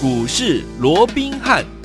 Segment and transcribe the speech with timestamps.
[0.00, 1.77] 股市罗宾汉。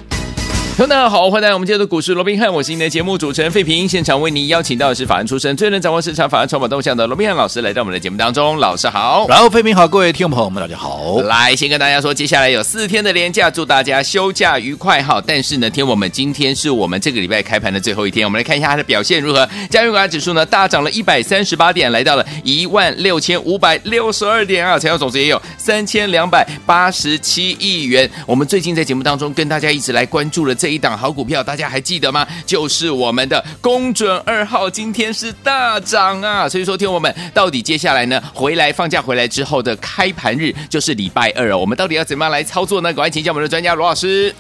[0.84, 3.88] 大家好，欢迎来到我们今天的股市罗宾汉，我是您的节目主持人费平。
[3.88, 8.58] 现场为您邀请到的是法案出身、最能掌握市场法案筹码动向的罗宾汉老师，来到我们的节目当中。
[8.58, 11.22] 老师好，然后费平好，各位听众朋友们，大家好。
[11.22, 15.24] 来，先跟大家说，接下来有四天的连假，祝大家休假愉快哈。
[15.26, 19.48] 但是呢，听我们今天是我们这个礼拜开盘的最后一天，我们来看一下它的表现如何。
[19.70, 28.10] 加元股价指数呢大涨了一百三十八点，来到了一万六千五百六十二点啊，成交总值也有三千两百八十七亿元。
[28.26, 31.44] 我们最近在节目当中跟大家一直来关注了这一档好股票。
[31.44, 32.26] 大家还记得吗？
[32.46, 36.48] 就是我们的公准二号，今天是大涨啊！
[36.48, 42.94] 所以说，听我们到底接下来呢，回来放假回来之后的开盘日就是礼拜二，我们到底要怎么样来操作呢？
[42.94, 44.34] 赶快请教我们的专家罗老师。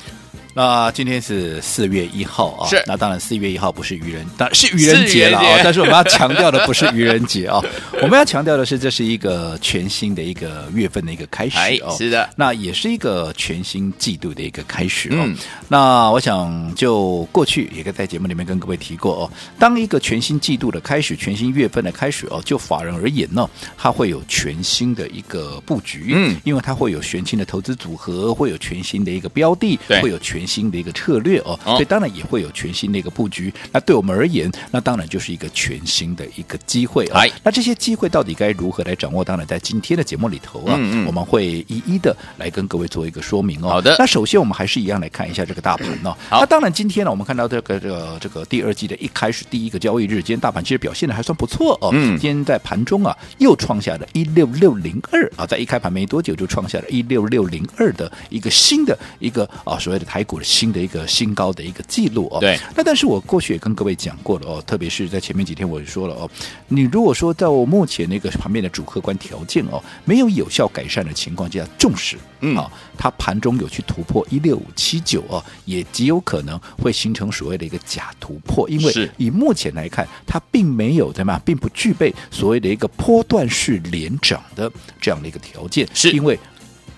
[0.54, 5.60] 那今天是四月一号啊，是那当然四月一号不是愚人，当然是愚人节了啊。
[5.64, 7.60] 但是我们要强调的不是愚人节啊，
[8.04, 11.96] 我们要强调的是这是一个全新的一个月份的一个开始哦。
[11.98, 15.23] 是的，那也是一个全新季度的一个开始哦。
[15.26, 15.36] 嗯、
[15.68, 30.42] 那我想就过去也在节目里面跟各位提过哦，当一个全新季度的开始，全新月份的开始哦，就法人而言呢，它会有全新的一个布局，嗯，因为它会有全新的投资组合，会有全新的一个标的，会有全。
[30.45, 33.53] 新的一个策略哦，所以当然也会有全新的一个布局。
[33.72, 37.22] 那对我们而言，那当然就是一个全新的一个机会啊。
[37.44, 39.23] 那这些机会到底该如何来掌握？
[39.23, 40.73] 当然在今天的节目里头啊，
[41.08, 43.69] 我们会一一的来跟各位做一个说明哦。
[43.69, 43.95] 好的。
[43.97, 46.16] 那首先我们还是一样来看一下这个大盘哦。
[46.30, 51.89] 那当然今天呢，我们看到这个这个这个第二季的一开始第一个交易日，今天大盘其实表现的还算不错哦。
[51.94, 52.17] 嗯。
[52.17, 60.33] 今天在盘中啊，又创下了一六六零二啊，在一开盘没多久就创下了一六六零二的一个新的一个啊所谓的台股。
[60.42, 62.58] 新的一个新高的一个记录哦，对。
[62.76, 66.30] 那但是我过去也跟各位讲过了哦，特别是在前面几天我就说了哦，
[66.70, 84.71] 你如果说在我目前那个旁边的主客观条件哦，没有有效改善的情况下，重视嗯啊，它盘中有去突破一六五七九哦，也极有可能会形成所谓的一个假突破，因为以目前来看，它并没有对吗，并不具备所谓的一个波段式连涨的
[85.02, 86.38] 这样的一个条件，是因为。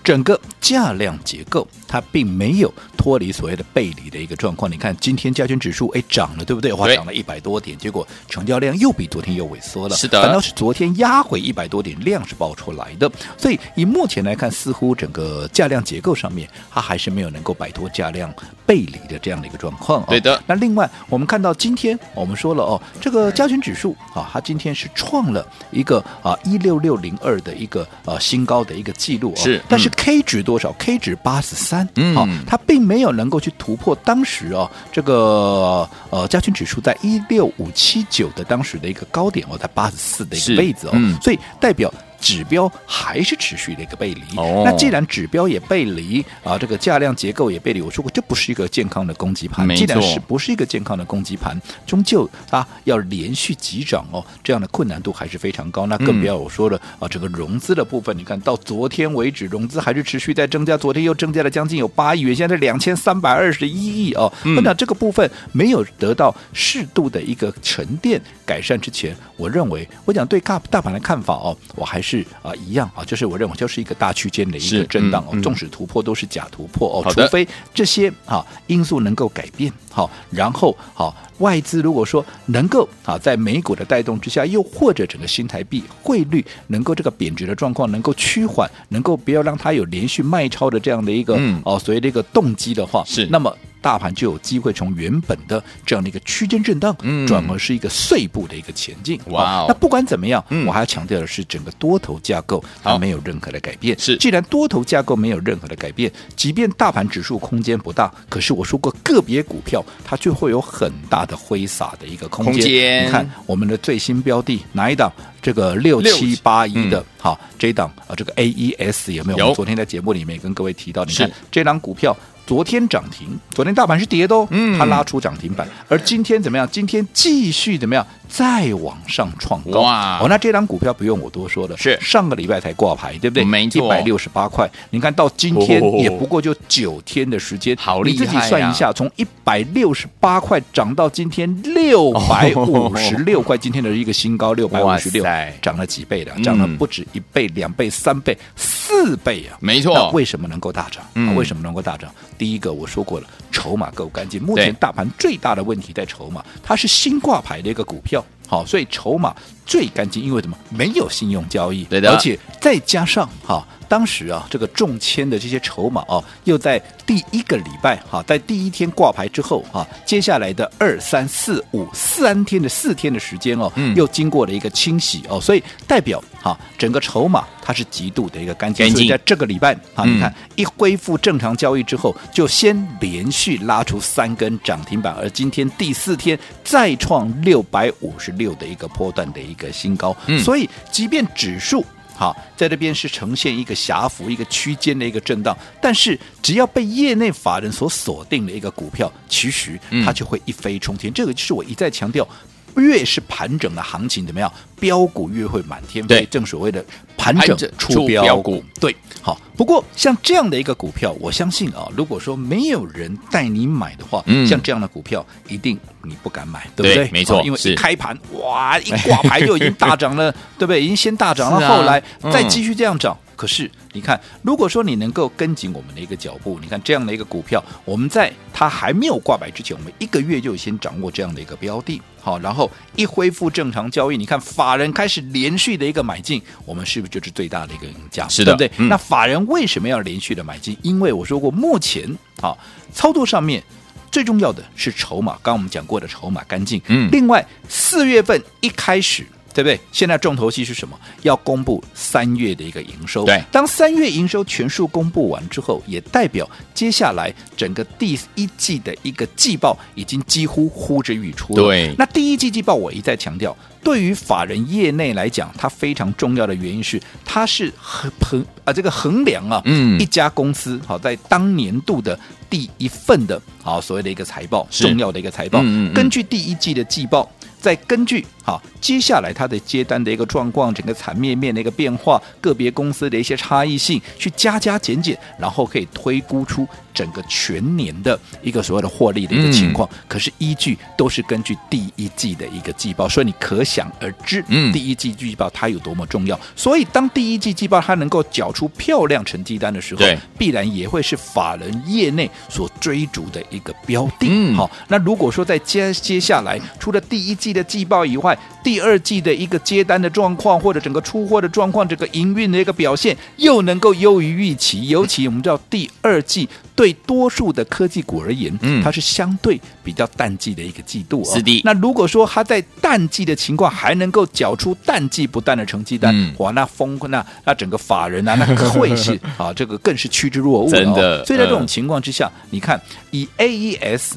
[0.06, 4.70] 整个价量结构，它并没有脱离所谓的背离的一个状况。
[4.70, 6.72] 你看，今天加权指数哎涨了，对不对？
[6.74, 9.96] 哇，涨了一百多点，结果成交量又比昨天又萎缩了。
[9.96, 13.10] 是的，反倒是昨天压回一百多点，量是爆出来的。
[13.36, 18.32] 所以以目前来看，似乎整个价量结构上面，它还是没有能够摆脱价量
[18.64, 20.04] 背离的这样的一个状况。
[20.06, 20.40] 对的。
[20.46, 29.34] 那另外，我们看到今天我们说了哦，这个加权指数啊，它今天是创了一个啊一六六零二的一个呃新高的一个记录。
[29.34, 29.90] 是，但是。
[29.96, 41.92] K 值多少？K 值八十三，嗯，好，它并没有能够去突破当时哦，这个呃加权指数在一六五七九的当时的一个高点哦，在八十四的一个位置哦，嗯，所以代表。
[42.26, 49.64] 指标还是持续的一个背离，哦、那既然指标也背离啊，这个价量结构也背离，我说过这不是一个健康的攻击盘。
[49.76, 55.86] 既然是不是一个健康的攻击盘，终究啊要连续急涨哦，这样的困难度还是非常高。
[55.86, 64.32] 那更不要我说了、嗯、啊，整个融资的部分，你看到昨天为止，融资还是持续在增加，昨天又增加了将近有八亿元，现在两千三百二十一亿哦。
[64.42, 72.15] 嗯、那这个部分没有得到适度的一个沉淀改善之前，我认为我讲对大大盘的看法哦，我还是。
[72.16, 93.26] 是啊，一样啊，就是我认为就是一个大区间的一个震荡哦，纵使突破都是假突破哦，除非这些啊因素能够改变好，然后好外资如果说能够啊在美股的带动之下，又或者整个新台币汇率能够这个贬值的状况能够趋缓，能够不要让它有连续卖超的这样的一个哦所谓的一个动机的话，是。
[93.26, 93.54] 那么。
[93.80, 99.20] 大盘就有机会从原本的这样的一个区间震荡，转而是一个碎步的一个前进。
[99.26, 99.64] 哇！
[99.68, 103.96] 那不管怎么样，我还要强调的是，整个多头架构它没有任何的改变。
[103.98, 113.06] 是，既然多头架构没有任何的改变，即便大盘指数空间不大，可是我说过个别股票它就会有很大的挥洒的一个空间。
[113.06, 115.12] 你看我们的最新标的哪一档？
[115.40, 119.44] 这个六七八一的，好，这一档啊，这个 AES 有没有？
[119.44, 122.16] 我们昨天在节目里面跟各位提到，你看这档股票。
[122.46, 126.66] 昨天涨停，昨天大盘是跌的哦，嗯，它拉出涨停板，而今天怎么样？
[126.70, 128.06] 今天继续怎么样？
[128.28, 130.18] 再往上创高哇！
[130.20, 133.44] 哦，那这张股票不用我多说了，是上个礼拜才挂牌，对不对？
[133.44, 134.68] 没错，一百六十八块。
[134.90, 138.12] 你看到今天也不过就九天的时间，好厉害！
[138.12, 145.24] 你自己算一下，从一百六十八块涨到今天六百五十六块，今天的一个新高六百五十六，
[145.62, 146.32] 涨了几倍的？
[146.42, 149.58] 涨了不止一倍、两倍、三倍、四倍啊！
[149.60, 149.94] 没错。
[149.94, 151.04] 那为什么能够大涨？
[151.36, 152.10] 为什么能够大涨？
[152.36, 154.42] 第一个我说过了，筹码够干净。
[154.42, 158.24] 目前大盘最大的问题在筹码，它是新挂牌的一个股票。
[158.48, 159.34] 好，所以筹码
[159.64, 160.56] 最干净，因为什么？
[160.70, 162.12] 没有信用交易，对的。
[162.12, 178.90] 而且再加上哈，当时啊，这个中签的这些筹码哦，又在第一个礼拜哈，在第一天挂牌之后啊，接下来的二三四五三天的四天的时间哦，嗯，又经过了一个清洗哦，所以代表哈，整个筹码它是极度的一个干净。
[178.90, 190.16] 所以在这个礼拜啊，你看一恢复正常交易之后，就先连续拉出三根涨停板，而今天第四天再创六百五十六的一个波段的一个新高。
[190.26, 191.84] 嗯，所以即便指数。
[192.16, 201.12] 好，在这边是呈现一个狭幅、一个区间的一个震荡，但是只要被业内法人所锁定的一个股票，其实它就会一飞冲天。
[201.12, 202.26] 嗯、这个就是我一再强调，
[202.76, 206.26] 越是盘整的行情怎么样，标股越会满天飞。
[206.30, 206.84] 正所谓的
[207.16, 208.62] 盘整出标股。
[208.80, 209.40] 对，好。
[209.56, 217.06] 不过像这样的一个股票，我相信啊，如果说没有人带你买的话，嗯、像这样的股票一定你不敢买，对不对？
[217.06, 220.82] 对没错，因为一开盘哇，一挂牌就已经大涨了， 对不对？
[220.82, 223.16] 已经先大涨了，后来再继续这样涨。
[223.20, 238.26] 嗯可是，你看，如果说你能够跟紧我们的一个脚步，你看这样的一个股票，我们在它还没有挂牌之前，我们一个月就先掌握这样的一个标的，好，然后一恢复正常交易，你看法人开始连续的一个买进，我们是不是就是最大的一个赢家？
[238.26, 238.84] 是的，对不对？
[238.86, 240.74] 嗯、那法人为什么要连续的买进？
[240.82, 242.08] 因为我说过，目前
[242.40, 242.56] 啊，
[242.92, 243.62] 操作上面
[244.10, 246.80] 最重要的是筹码，刚刚我们讲过的筹码干净。
[246.88, 249.26] 嗯，另外四月份一开始。
[249.56, 249.80] 对不对？
[249.90, 250.94] 现在重头戏是什么？
[251.22, 253.24] 要公布三月的一个营收。
[253.24, 261.62] 对，当三月营收全数公布完之后，也代表接下来整个第一季的一个季报已经几乎呼之欲出了。
[261.62, 272.18] 对，那第一季季报我一再强调，对于法人业内来讲，它非常重要的原因是，它是衡衡啊这个衡量啊，嗯，一家公司好在当年度的
[272.50, 277.26] 第一份的啊所谓的一个财报，重要的一个财报，嗯嗯嗯，根据第一季的季报。
[277.58, 286.64] 再根据好接下来它的接单的一个状况，整个产业面的一个变化，个别公司的一些差异性，去加加减减，然后可以推估出
[286.94, 289.88] 整个全年的一个所谓的获利的一个情况。
[289.90, 296.38] 嗯、可是依据都是根据第一季的一个季报，所以你可想而知，嗯，第一季季报它有多么重要。
[296.54, 304.28] 所以当第一季季报它能够缴出漂亮成绩单的时候，对，必然也会是法人业内所追逐的一个标的。
[304.30, 314.88] 嗯，好，那如果说在接接下来除了第一季的季报以外，第二季的一个接单的状况，或者整个出货的状况，整个营运的一个表现，又能够优于预期。
[314.88, 321.34] 尤其我们知道，第二季对多数的科技股而言，嗯，它是相对比较淡季的一个季度，哦。
[321.34, 321.60] 是的。
[321.64, 330.70] 那如果说它在淡季的情况还能够缴出淡季不淡的成绩单，嗯、哇，那风那那整个法人啊，那会是 啊，这个更是趋之若鹜，哦。
[330.70, 331.24] 真的。
[331.24, 332.80] 所以在这种情况之下，嗯、你看
[333.12, 334.14] 以 AES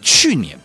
[0.00, 0.58] 去年。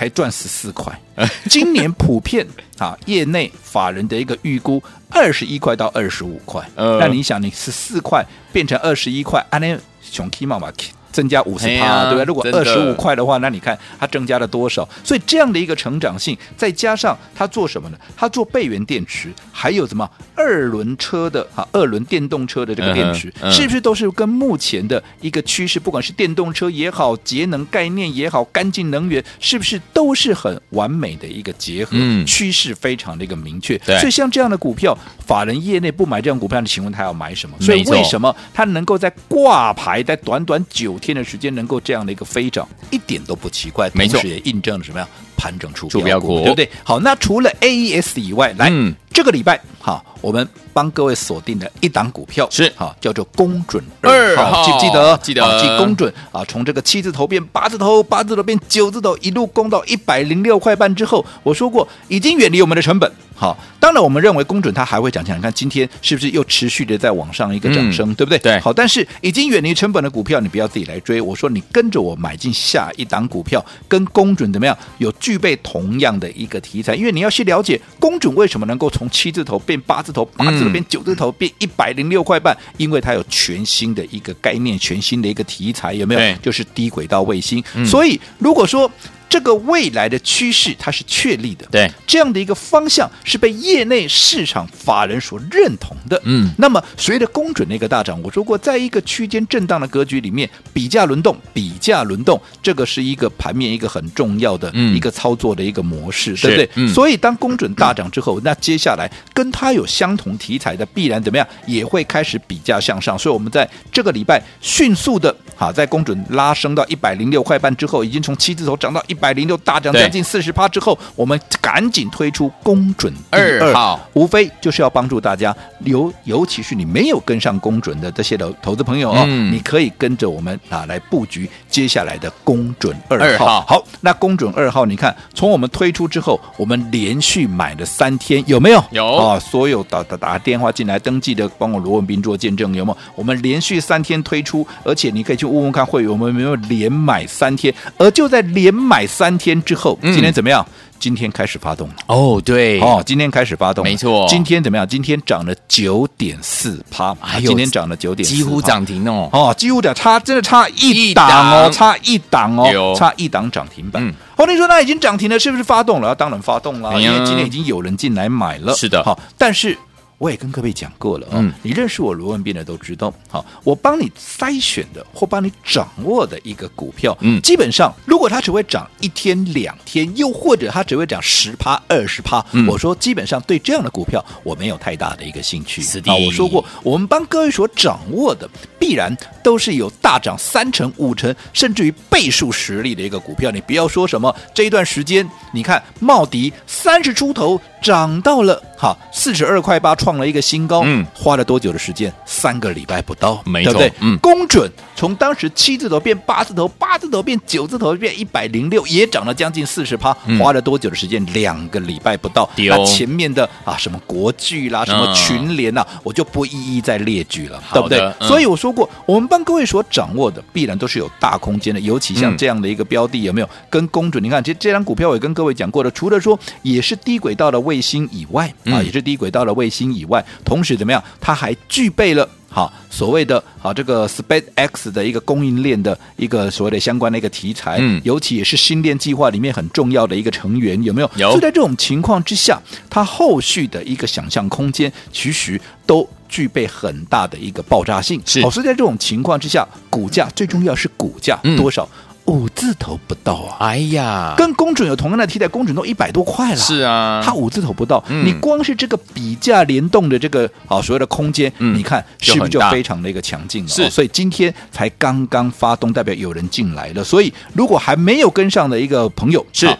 [0.00, 0.98] 才赚十四块，
[1.44, 2.46] 今年普遍
[2.78, 6.66] 啊，业内法人的一个预估二十一块到二十五块。
[6.74, 10.72] 那你想，你十四块变成二十一块，安尼熊 K 嘛嘛
[11.12, 12.24] 增加五十趴，对不对？
[12.24, 14.88] 如果二十五块的话，那你看它增加了多少？
[15.02, 17.98] 所以这样的一个成长性，再加上它做什么呢？
[18.16, 31.90] 它做备源电池，还有什么二轮车的啊，二轮电动车的这个电池，是不是都是跟目前的一个趋势，不管是电动车也好，节能概念也好，干净能源，是不是都是很完美的一个结合？
[31.92, 33.78] 嗯趋势非常的一个明确。
[33.98, 34.96] 所以像这样的股票，
[35.26, 37.56] 法人业内不买这样股票，你请问他要买什么？
[37.60, 43.90] 所以为什么他能够在挂牌在短短九天的时间能够这样的一个飞涨，一点都不奇怪。
[43.94, 45.08] 没错，同时也印证了什么呀？
[45.40, 46.68] 盘整出标股，对不对？
[46.84, 55.18] 好，那除了 AES 以外，来、嗯、这个礼拜，好，我们帮各位锁定的一档股票是好，叫做公准二号，记不记得？
[55.22, 56.44] 记得，记公准啊！
[56.44, 63.10] 从这个七字头变八字头，八字头变九字头，一路攻到一百零六块半之后，我说过已经远离我们的成本。
[63.34, 65.34] 好，当然我们认为公准它还会涨价。
[65.34, 68.38] 你看今天是不是又持续的在往上一个涨升，嗯、对不对？
[68.38, 68.60] 对。
[68.60, 71.18] 好，但是已经远离成本的股票，你不要自己来追。
[71.18, 74.76] 我说你跟着我买进下一档股票，跟公准怎么样？
[74.98, 86.36] 有具备同样的一个题材，因为你要去了解公准为什么能够从七字头变八字头，八字头变九字头，变一百零六块半，因为它有全新的一个概念，全新的一个题材，有没有？
[86.42, 87.62] 就是低轨道卫星。
[87.76, 88.90] 嗯、所以如果说。
[89.30, 106.70] 这个未来的趋势它是确立的，对，这样的一个方向是被业内市场法人所认同的，嗯，那么随着公准的一个大涨，我说过，在一个区间震荡的格局里面，比价轮动，比价轮动，这个是一个盘面一个很重要的一个操作的一个模式，嗯、对不对？
[106.74, 113.16] 嗯、所以当公准大涨之后，那接下来跟它有相同题材的，必然怎么样，也会开始比价向上。
[113.16, 119.16] 所以我们在这个礼拜迅速的，好，在公准拉升到一百零六块半之后，已经从七字头涨到一。
[119.20, 133.60] 百零六大涨对将近四十趴之后，我们赶紧推出公准二号，无非就是要帮助大家，尤尤其是你没有跟上公准的这些的投资朋友哦，嗯你可以跟着我们啊来布局接下来的公准二号。
[133.68, 138.82] 好，那公准二号，你看从我们推出之后，我们连续买了三天，有没有？
[138.90, 142.98] 有啊，所有打打打电话进来登记的，帮我罗文斌做见证，有没有？
[143.14, 147.74] 我们连续三天推出，而且你可以去问问看会员，我们有没有连买三天？
[147.98, 150.64] 而就在连买三天之后，嗯今天怎么样？
[150.98, 151.94] 今天开始发动了。
[152.08, 154.86] 哦，对，哦，今天开始发动，没错今天怎么样？
[154.86, 159.28] 今天涨了九点四趴，哎呦今天涨了九点，几乎涨停哦。
[159.32, 164.06] 哦，几乎的，差真的差一一档哦，差一档哦，差一档涨停板。
[164.06, 166.14] 嗯哦，你说那已经涨停了，是不是发动了？
[166.14, 168.74] 当然发动了，哎因为今天已经有人进来买了。
[168.74, 169.76] 是的好，但是。
[170.20, 185.80] 我也跟各位讲过了哦，嗯你认识我罗文斌的都知道，好，我帮你筛选的或帮你掌握的一个股票，嗯基本上如果它只会涨一天两天，又或者它只会涨十趴二十趴，嗯我说基本上对这样的股票我没有太大的一个兴趣。
[185.80, 188.46] 是的啊，我说过，我们帮各位所掌握的
[188.78, 193.50] 必然都是有大涨三成、五成，甚至于倍数实力的一个股票。
[193.50, 200.82] 你不要说什么这一段时间，你看茂迪三十出头涨到了哈四十二块八，创了一个新高。
[200.84, 202.12] 嗯花了多久的时间？
[202.24, 203.92] 三个礼拜不到，没错对不对？
[204.00, 210.38] 嗯公准从当时七字头变八字头，八字头变九字头，变一百零六，也涨了将近四十趴嗯。
[210.38, 211.24] 花了多久的时间？
[211.32, 212.48] 两个礼拜不到。
[212.56, 218.00] 那前面的啊什么国巨啦，什么嗯群联啦，我就不一一再列举了，对不对？
[218.20, 224.22] 嗯所以我说过，我们帮各位所掌握的，必然都是有大空间的，尤其像嗯这样的一个标的，有没有跟公准？
[224.22, 231.00] 你看，这这张股票我也跟各位讲过了，除了说也是低轨道的卫星以外，啊，嗯也是低轨道的卫星以外，同时怎么样？
[231.20, 232.28] 它还具备了。
[232.52, 241.08] 好，所谓的好，这个 SpaceX 的一个供应链的一个所谓的相关的一个题材，嗯尤其也是星链计划里面很重要的一个成员，有没有？
[241.16, 242.60] 有就在这种情况之下，
[242.90, 248.20] 它后续的一个想象空间，其实都具备很大的一个爆炸性。
[248.26, 251.88] 是哦，所以在这种情况之下，股价最重要是股价、嗯多少？
[252.26, 253.56] 五字头不到啊。
[253.60, 256.56] 哎呀，跟公准有同样的替代，公准都一百多块了。
[256.56, 263.68] 是啊，它五字头不到，嗯你光是这个比价联动的这个啊所谓的空间，嗯你看是不是就非常的一个强劲了？
[263.68, 267.02] 是哦所以今天才刚刚发动，代表有人进来了。
[267.02, 269.76] 所以如果还没有跟上的一个朋友是啊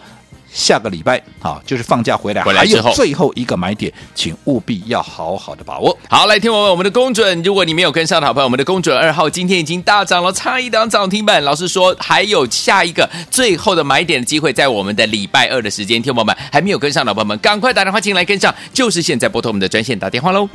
[0.53, 5.97] 下个礼拜啊，就是放假回来，回来之后还有最后一个买点，请务必要好好的把握。
[6.09, 11.43] 好，来听我们我们的公准，如果你没有跟上的好朋友，我们的公准二号今天已经大涨了，差一档涨停板。
[11.43, 20.49] 老师说还有下一个最后的买点的机会，在我们的礼拜二的时间，听友们还没有跟上的朋友们，赶快打电话进来跟上，就是现在拨通我们的专线打电话喽。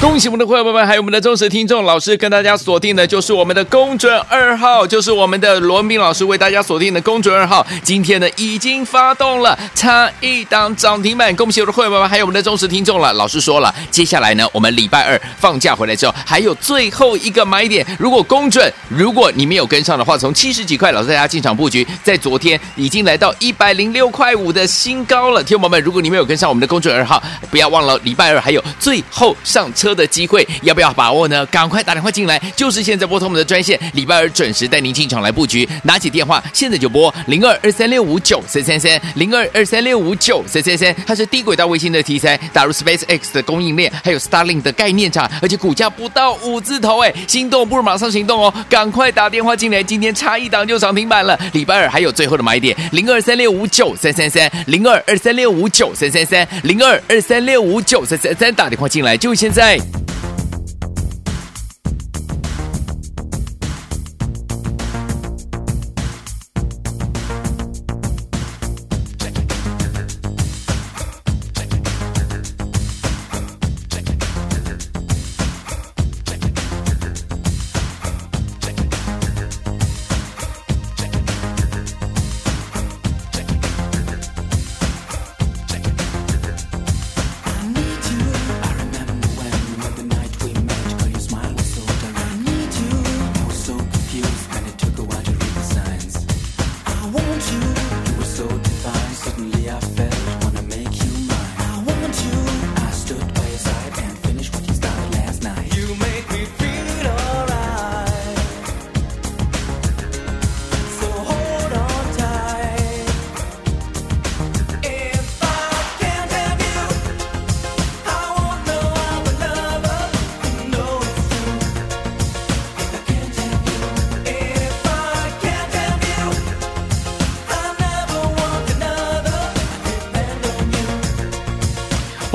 [0.00, 7.66] 恭喜我们的会员朋友们，还有我们的忠实听众，老师跟大家锁定的就是我们的公准二号，就是我们的罗文斌老师为大家锁定的公准二号。
[7.82, 11.34] 今天呢已经发动了，差一档涨停板。
[11.34, 13.12] 恭喜我的会员朋友们，还有我们的忠实听众了。
[13.14, 17.84] 老师说了，接下来呢，我们礼拜二放假回来之后，还有最后一个买点。
[17.98, 25.42] 如果公准，如果你没有跟上的话，从七十几块，老师大家进场布局，在昨天已经来到一百零六块五的新高了。
[25.42, 31.44] 听众们，如果你没有跟上我们的公准二号，不要忘了礼拜二还有最后上车的机会，要不要把握呢？
[31.46, 35.68] 赶快打电话进来，就是现在拨通我们的专线，礼拜二准时带您进场来布局。
[35.82, 48.52] 拿起电话，现在就拨零二二三六五九三三三零二二三六五九三三三，它是低轨道卫星的题材，打入 SpaceX 的供应链，还有 Starlink 的概念厂，而且股价不到五字头，哎，心动不如马上行动哦！
[48.68, 51.38] 赶快打电话进来，今天差一档就涨停板了。
[51.52, 59.77] 礼拜二还有最后的买点，零二三六五九三三三零二二三六五九三三三零二二三六五九三三三，打电话进来就现在。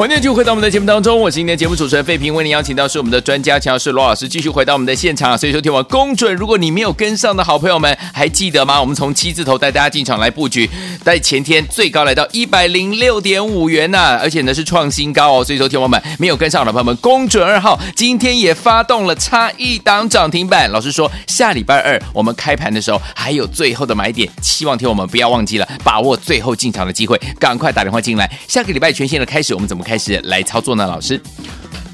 [0.03, 5.37] 欢迎继续回到我们的节目当中，我是今天节目主持人费平，为您邀请到是我们的专家强势罗老师，继续回到我们的现场。
[5.37, 8.81] 所以说，听我公准，如果你没有跟上的好朋友们，还记得吗？
[8.81, 10.69] 我们从七字头带大家进场来布局，
[11.03, 15.45] 在前天最高来到一百零六点五元呐、而且呢是创新高哦。
[15.45, 20.67] 所以说，听我们没有跟上的朋友们，公准二号今天也发动了差一档涨停板。
[20.71, 28.27] 老师说，下礼拜二我们开盘的时候还有最后的买点，希望听我们不要忘记了，把握最后进场的机会，赶快打电话进来。
[28.47, 29.83] 下个礼拜全新的开始，我们怎么？
[29.83, 31.21] 开始来操作呢，老师。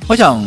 [0.08, 0.40] 我想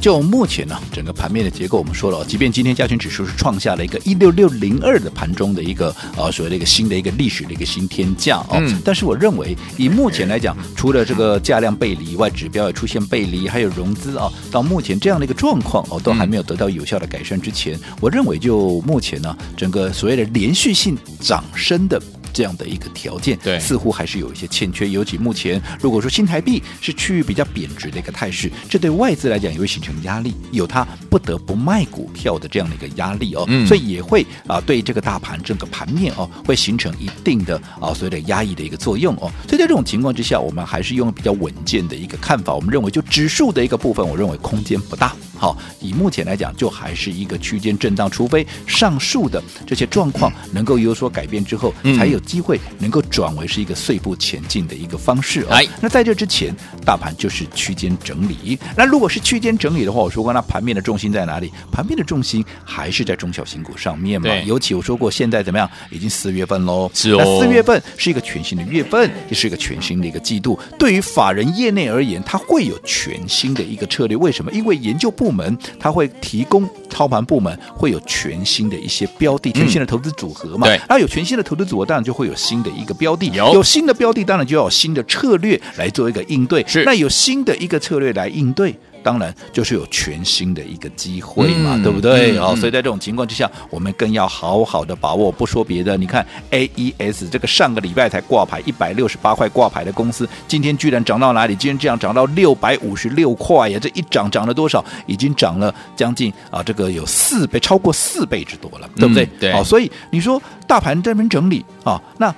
[0.00, 22.00] 就目前呢，整个盘面的结构，我们说了，即便今天加权指数是创下了一个一六六零二的盘中的一个呃所谓的一个新的一个历史的一个新天价哦，嗯、但是我认为以目前来讲，除了这个价量背离以外，指标也出现背离，还有融资啊，到目前这样的一个状况哦，都还没有得到有效的改善之前，我认为就目前呢，整个所谓的连续性涨升的。
[22.32, 24.88] 这样的一个条件，对，似乎还是有一些欠缺。
[24.88, 33.44] 尤其目前，如果说新台币是趋于比较贬值的一个态势，这对外资来讲也会形成压力，有它不得不卖股票的这样的一个压力哦。
[33.48, 39.30] 嗯、所以也会啊，对这个大盘整个盘面哦，会形成一定的啊所谓的压抑的一个作用哦。
[39.46, 42.54] 所以在这种情况之下，我们还是用比较稳健的一个看法。
[42.54, 45.14] 我们认为，就指数的一个部分，我认为空间不大。
[45.40, 55.58] 好，以目前来讲，就还是一个区间震荡，除非上述的这些状况能够有所改变之后，嗯、才有机会能够转为是一个碎步前进的一个方式啊。
[55.80, 56.54] 那在这之前，
[56.84, 58.58] 大盘就是区间整理。
[58.76, 61.50] 那如果是区间整理的话，我说过，那盘面的重心在哪里？
[61.72, 64.28] 盘面的重心还是在中小型股上面嘛。
[64.28, 65.66] 对尤其我说过，现在怎么样？
[65.90, 66.90] 已经四月份喽。
[66.92, 67.16] 是哦。
[67.18, 70.60] 那四月份是一个全新的月份，也是一个全新的一个季度。
[70.78, 74.14] 对于法人业内而言，它会有全新的一个策略。
[74.14, 74.52] 为什么？
[74.52, 75.29] 因为研究部。
[75.30, 80.66] 部门他会提供操盘部门会有全新的一些标的，全新的投资组合嘛？
[80.66, 86.64] 对，那有全新的投资组合，当然就会有新的一个标的，有有新的标的，当然就要有新的策略来做一个应对。
[86.66, 88.74] 是，那有新的一个策略来应对。
[89.02, 92.36] 当然，就是有全新的一个机会嘛，嗯、对不对？
[92.38, 95.30] 哦、嗯，所以在这种情况之下，我们更要好好的把握。
[95.30, 101.54] 不说别的，你看 AES 这个上个礼拜才挂牌一百六十八块挂牌的公司，今天居然涨到哪里？
[101.56, 103.78] 今天这样涨到六百五十六块呀！
[103.80, 104.84] 这一涨涨了多少？
[105.06, 109.24] 已经涨了将近啊，这个有四倍，超过四倍之多了，对不对？
[109.24, 109.52] 嗯、对。
[109.52, 112.34] 好，所以你说大盘这边整理啊，那。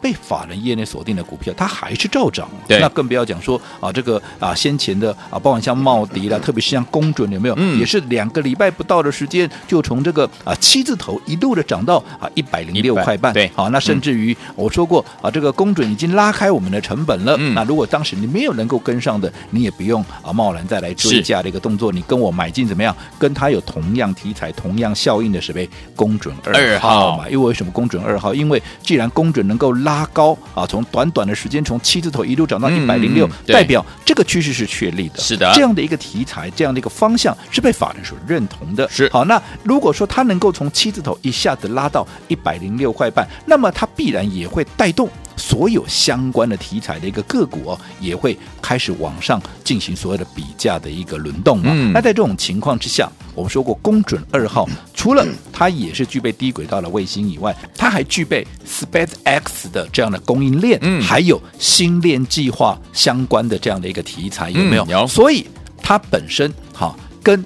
[0.00, 2.48] 被法人业内锁定的股票，它还是照涨。
[2.66, 7.54] 对，那更不要讲说啊，这个啊先前的啊，包括像茂迪啦，特别是像公准有没有？
[7.56, 13.32] 嗯，也是两个礼拜不到的时间，就从这个啊七字头一路的涨到啊一百零六块半。
[13.32, 17.36] 对，好，那甚至于、嗯、我说过啊，这个公准已经拉开我们的成本了。
[17.38, 21.90] 嗯，那如果当时你没有能够跟上的，你也不用啊贸然再来追加的一个动作。
[21.92, 22.94] 你跟我买进怎么样？
[23.18, 25.68] 跟它有同样题材、同样效应的是呗？
[25.94, 27.24] 公准二号嘛。
[27.24, 28.34] 号因为为什么公准二号？
[28.34, 30.66] 因为既然公准能够够拉高啊！
[30.66, 35.18] 从短短的时间，从七字头一路涨到一百零六，代表这个趋势是确立的。
[35.20, 38.86] 是的，这样的一个题材，这样的一个方向是被法人所认同的。
[38.90, 45.08] 是好，那如果说它能够从七字头一下子拉到一百零六块半，那么它必然也会带动。
[45.36, 51.70] 所有相关的题材的一个个股哦，也会开始往上进行所谓的比价的一个轮动嘛。
[51.72, 64.84] 嗯、那在这种情况之下，我们说过，公准二号除了它也是具备低轨道的卫星以外，它还具备 SpaceX 的这样的供应链，嗯、还有星链计划相关的这样的一个题材，有没有？
[64.84, 65.06] 嗯、有。
[65.06, 65.46] 所以
[65.82, 67.44] 它本身哈跟。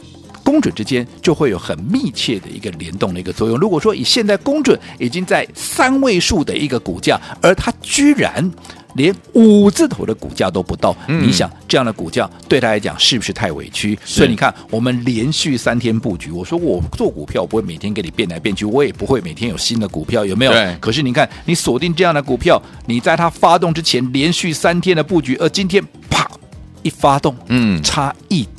[0.48, 3.58] 公准之间就会有很密切的一个联动的一个作用。
[3.58, 8.50] 如果说以现在公准已经在三位数的一个股价，而它居然
[8.94, 13.98] 连五字头的股价都不到，嗯、你想这样的股价对他来讲是不是太委屈？
[14.06, 20.52] 所以你看，我们连续三天布局，我说我做股票不会每天给你变来变去，我也不会每天有新的股票，有没有？
[20.52, 26.26] 对可是你看，你锁定这样的股票，你在它发动之前连续三天的布局，而今天啪
[26.82, 28.57] 一发动，嗯，差一档。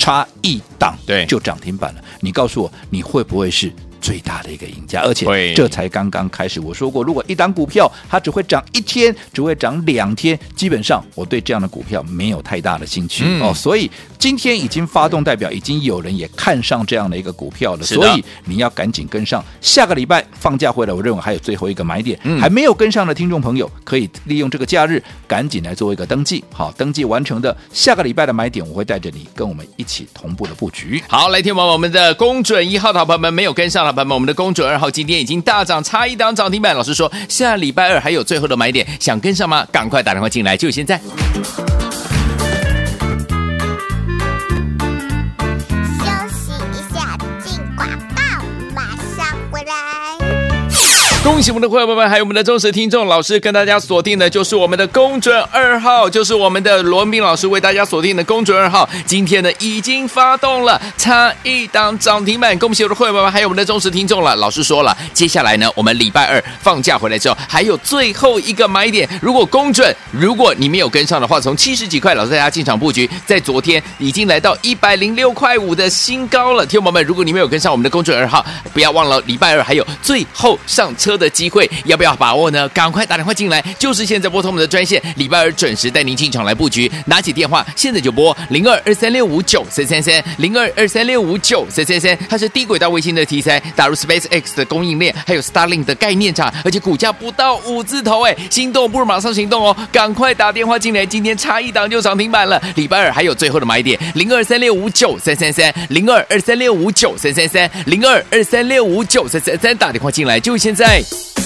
[0.00, 2.02] 差一档，对，就涨停板了。
[2.20, 3.70] 你告诉我，你会不会是？
[4.00, 6.58] 最大的一个赢家，而且这才刚刚开始。
[6.58, 13.52] 我说过，如果一档股票它只会涨一天，只会涨两天，基本上我对这样的股票没有太大的兴趣、嗯、哦。
[13.52, 17.82] 所以今天已经发动，代表已经有人也看上这样的一个股票了。
[17.82, 19.42] 所以你要赶紧跟上。
[19.62, 26.44] 下个礼拜放假回来，我认为还有最后一个买点，嗯、还没有跟上的听众朋友，可以利用这个假日赶紧来做一个登记。
[26.52, 31.02] 好，登记完成的下个礼拜的买点，我会带着你跟我们一起同步的布局。
[31.08, 33.92] 好，来听完我们的公准一号的朋友们没有跟上的。
[33.94, 36.76] 朋友们，我们的公准二号今天已经大涨，差一档涨停板。
[36.76, 39.66] 老师说，下礼拜二还有最后的买点，想跟上吗？
[39.72, 41.00] 赶快打电话进来，就现在。
[51.22, 58.88] 恭喜我们的会员朋友们，还有我们的忠实听众，老师跟大家锁定的就是我们的公准二号，就是我们的罗明老师为大家锁定的公准二号。
[59.04, 62.58] 今天呢已经发动了，差一档涨停板。
[62.58, 64.34] 恭喜我的会员朋友们，还有我们的忠实听众了。
[64.36, 69.06] 老师说了，接下来呢，我们礼拜二放假回来之后，还有最后一个买点。
[69.20, 76.64] 如果公准，如果你没有跟上的话，从七十几块，老师带大家进场布局，在昨天已经来到一百零六块五的新高了。
[76.64, 81.09] 听众们，如果你没有跟上我们的公准二号，不要忘了礼拜二还有最后上车。
[81.10, 82.68] 车的机会要不要把握呢？
[82.68, 86.88] 赶快打电话进来，就是现在拨通我们的专线，礼拜二准时带您进场来布局。
[87.06, 92.16] 拿起电话，现在就拨零二二三六五九三三三零二二三六五九三三三。
[92.28, 99.76] 它是低轨道卫星的题材，打入 SpaceX 的供应链，还有 Starlink 的概念厂，而且股价不到五字头，哎，心动不如马上行动哦！
[99.90, 102.62] 赶快打电话进来，今天差一档就涨停板了。
[102.76, 110.99] 礼拜二还有最后的买点，零二三六五九三三三零二二三六五九三三三零二二三六五九三三三，打电话进来就现在。
[111.02, 111.39] 欢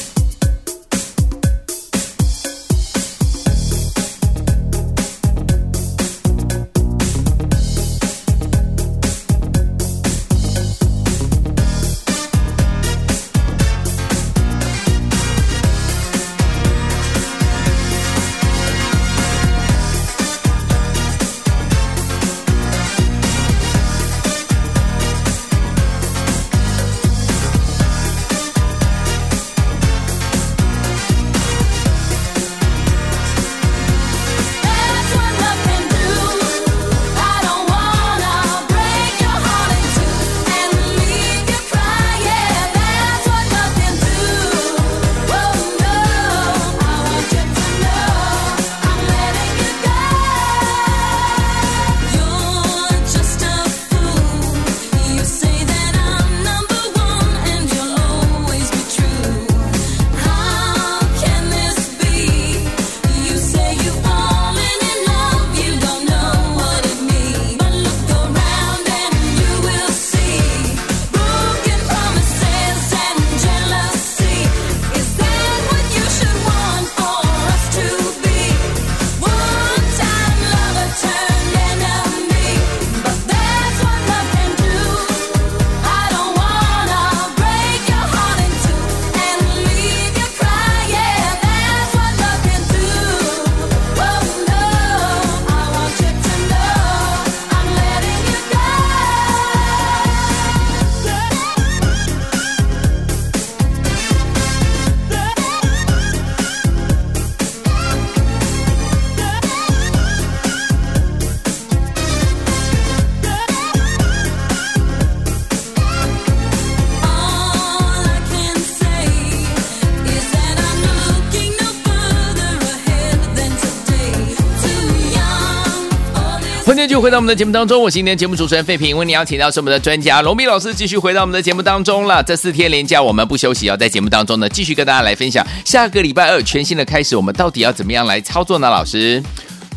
[127.04, 128.96] 回到我们的节目当中，我是今天节目主持人费平。
[128.96, 132.22] 为你邀请到是我们的专家龙斌老师，继续回到我们的节目当中了。
[132.22, 138.70] 这四天连假我们不休息，要在节目当中呢继续跟大家来分享下个礼拜二全新的开始，我们到底要怎么样来操作呢？
[138.70, 139.22] 老师？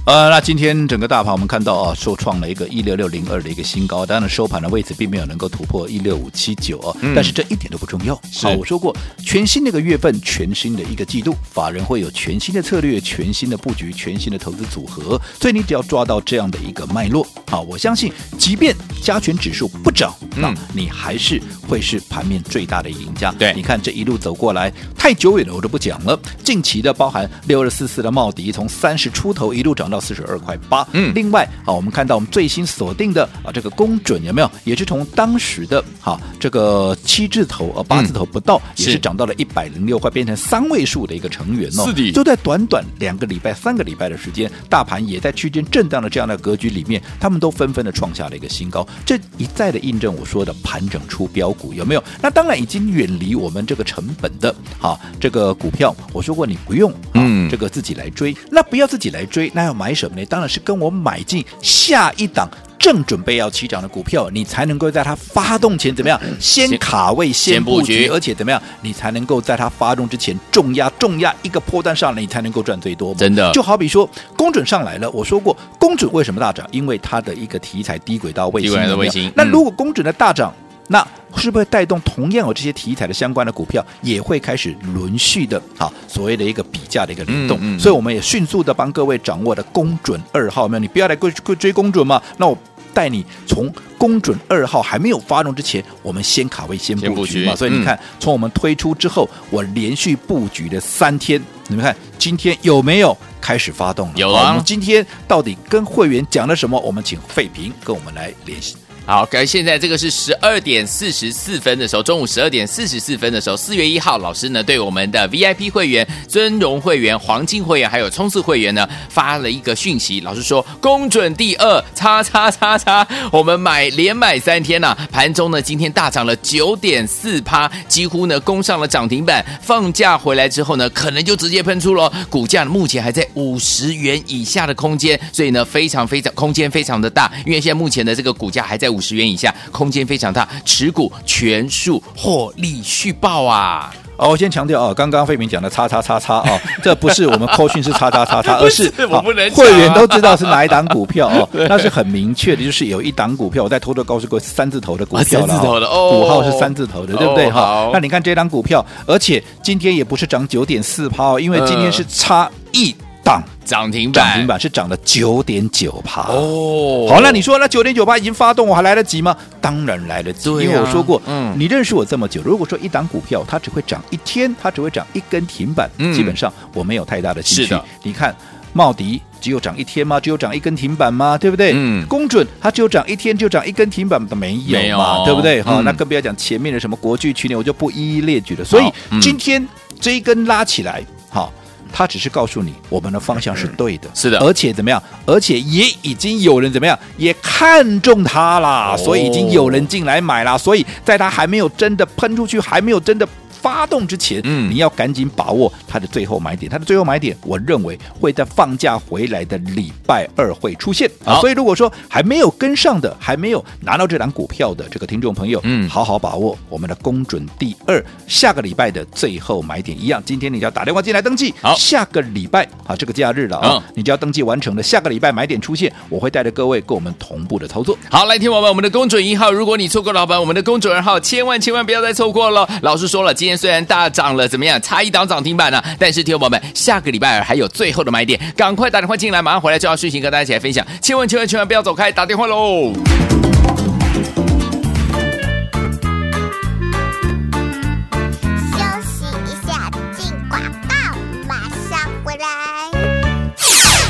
[0.08, 8.16] 呃，那今天整个大盘我们看到啊，收创了一个一六六零二的一个新高，当然收盘的位置并没有能够突破一六五七九啊，但是这一点都不重要。
[8.42, 23.30] 好，我说过，全新的一个月份，全新的一个季度，法人会有全新的策略、全新的布局、全新的投资组合，所以你只要抓到这样的一个脉络，好，我相信，即便加权指数不涨，那你还是会是盘面最大的赢家。
[23.34, 26.18] 对，你看这一路走过来，太久远了，我都不讲了。
[26.46, 29.97] 近期的包含六二四四的茂迪，从三十出头一路涨到。
[30.00, 34.50] 四十二块八，嗯，另外啊，我们看到我们最新锁定的啊，这个公准有没有？
[34.64, 41.86] 也是从当时的哈这个七字头啊八字头不到，嗯、也是涨到了一百零六块，变成三位数的一个成员哦。
[41.88, 48.88] 是的，就在短短两个礼拜、三个礼拜的时间，大盘也在区间震荡的这样的格局里面，他们都纷纷的创下了一个新高。
[49.06, 52.04] 这一再的印证我说的盘整出标股有没有？
[52.22, 59.87] 那当然已经远离我们这个成本的哈这个股票，我说过你不用嗯这个自己来追，那不要自己来追，那要买。
[59.88, 60.26] 买什么呢？
[60.26, 66.20] 当然是跟我买进下一档正准备要起涨的股票，你才能够在它发动前怎么样？
[66.42, 68.62] 先卡位，先布局，而且怎么样？
[68.82, 73.16] 你才能够在它发动之前重压重压一个波段上来，你才能够赚最多。
[73.16, 76.68] 真的，就好比说公准上来了，我说过公准为什么大涨？
[76.72, 79.32] 因为它的一个题材低轨道卫星，低轨道卫星。
[79.34, 80.54] 那如果公准的大涨，
[80.88, 85.92] 那是不是带动同样有这些题材的相关的股票也会开始轮续的啊？
[86.08, 90.80] 所谓的一个比价的一个联动，嗯嗯嗯，所以我们也迅速的帮各位掌握了公准二号，没有？
[90.80, 92.22] 你不要来追追追公准嘛？
[92.38, 92.58] 那我。
[92.94, 97.52] 带你从公准二号还没有发动之前，我们先卡位先布局嘛。
[97.52, 104.14] 局所以你看，嗯、从我们推出之后，我连续布局了三天，你们看今天有没有开始发动了？
[104.16, 104.50] 有啊。
[104.50, 106.80] 我们今天到底跟会员讲了什么？
[106.80, 108.78] 我们请费平跟我们来联系。
[109.10, 138.97] 好，各位，现在这个是十二点四十四分的时候，中午十二点四十四分的时候，四月一号，老师呢对我们的 VIP 会员、尊荣会员、黄金会员还有冲刺会员呢发了一个讯息，老师说公准第二，叉叉叉叉，我们买连买三天呐、盘中呢今天大涨了九点四趴，几乎呢攻上了涨停板，放假回来之后呢，可能就直接喷出了，股价目前还在五十元以下的空间，所以呢非常非常空间非常的大，因为现在目前的这个股价还在。
[138.98, 143.94] 五十元以下，空间非常大，持股全数获利续报啊！
[144.18, 157.90] 哦，我先强调啊，刚刚费明讲的叉叉叉叉哦，这不是我们扣讯是叉叉叉叉， 而是我不能、啊、会员都知道是哪一档股票 哦，那是很明确的，就是有一档股票，我在偷偷告诉各位，三字头的股票了、哦，三字头的哦，股号是三字头的，对不对哈、哦？
[157.94, 162.96] 那你看这档股票，而且今天也不是涨九点四趴哦，因为今天是差一。
[163.28, 167.08] 涨涨停板，涨停板是涨了九点九趴哦。
[167.10, 169.36] 好，那你说那九点九趴已经发动，我还来得及吗？
[169.60, 177.76] 当然来得及，啊、因为我说过，嗯，你认识我这么久，如果说一档股票它只会涨一天，它只会涨一根停板，嗯、基本上我没有太大的兴趣。
[178.02, 178.34] 你看
[178.72, 180.22] 茂迪只有涨一天吗？
[180.22, 181.38] 只有涨一根停板吗？
[181.38, 181.74] 对不对？
[181.76, 185.18] 嗯，公准它只有涨一天就涨一根停板都没有嘛？
[185.18, 185.62] 有对不对？
[185.62, 188.64] 好、嗯，那更不要讲前面的什么国巨、去年我就不一一列举了。
[188.64, 189.68] 所以、嗯、今天
[190.00, 191.52] 这一根拉起来，好。
[191.92, 195.02] 他只是告诉你，我们的方向是对的，是的，而且怎么样？
[195.26, 200.58] 而且也已经有人怎么样，也看中它啦，哦、所以已经有人进来买了。
[200.58, 203.28] 所以在它还没有真的喷出去，还没有真的。
[203.62, 206.70] 发动之前，嗯，你要赶紧把握它的最后买点。
[206.70, 211.40] 它的最后买点，我认为会在放假回来的礼拜二会出现啊。
[211.40, 220.22] 所以如果说还没有跟上的，还没有拿到这档股票的这个听众朋友，嗯，好好把握我们的公准第二下个礼拜的最后买点一样。
[220.26, 224.84] 今天你就要打电话进来登记，好，下个礼拜啊这个假日了啊，你就要登记完成了。
[224.84, 227.98] 下个礼拜买点出现，我会带着各位跟我们同步的操作。
[228.10, 232.68] 好，来听我们我们的公准一号，如果你错过，老板，我们的公准二号，千万千万不要再错过了。
[232.82, 234.82] 老师说了，今虽然大涨了，怎么样？
[234.82, 235.84] 差一档涨停板呢？
[236.00, 240.86] 但是，听众友们，下个礼拜二还有最后的买点，赶快打电话进来，马上回来就要睡醒，跟大家一起来分享。
[241.02, 242.92] 千万千万千万不要走开，打电话喽！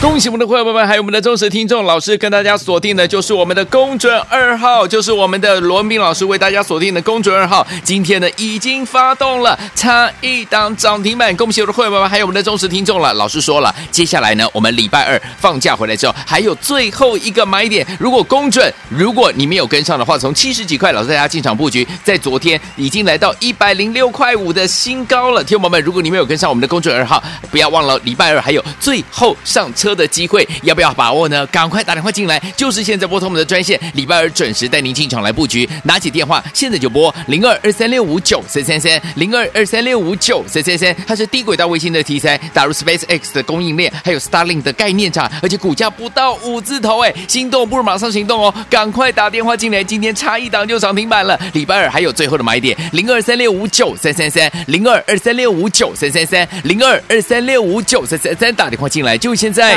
[0.08, 7.68] 恭喜我们的会员朋友们，还有我们的忠实听众，老师跟大家锁定的就是我们的公准二号，就是我们的罗文彬老师为大家锁定的公准二号。
[7.84, 11.36] 今天呢已经发动了，差一档涨停板。
[11.36, 13.14] 恭喜我的会员朋友们，还有我们的忠实听众了。
[13.16, 17.86] 老师说了，接下来呢，我们礼拜二放假回来之后，还有最后一个买点。
[18.00, 25.44] 如果公准，如果你没有跟上的话，从七十几块，老师大家进场布局，在昨天已经来到一百零六块五的新高了。
[25.44, 29.97] 听众们，如果你没有跟上我们的公准二号，不要忘了礼拜二还有最后上车。
[29.98, 31.46] 的机会要不要把握呢？
[31.48, 35.68] 赶快打电话进来，就是现在拨通我们的专线，礼拜二准时带您进场来布局。
[35.84, 40.96] 拿起电话，现在就拨零二二三六五九三三三零二二三六五九三三三。
[41.08, 48.54] 它是低轨道卫星的题材，打入 SpaceX 的供应链，还有 Starlink 的概念厂，而且股价不到五字头，哎，心动不如马上行动哦！
[48.70, 51.40] 赶快打电话进来，今天差一档就涨停板了。
[51.54, 59.77] 礼拜二还有最后的买点，零二三六五九三三三零二二三六五九三三三零二二三六五九三三三，打电话进来就现在。